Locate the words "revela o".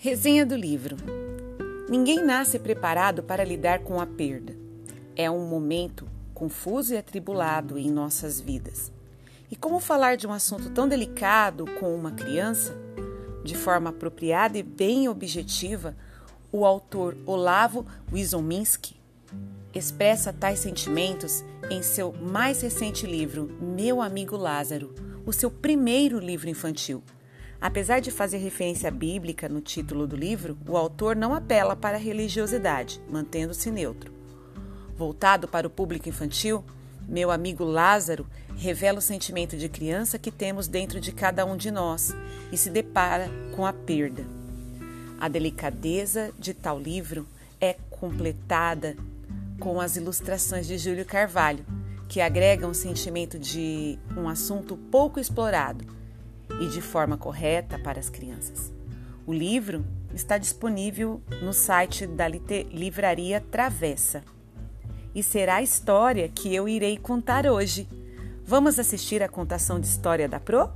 38.56-39.02